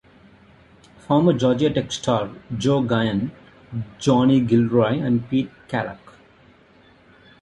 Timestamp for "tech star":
1.71-2.31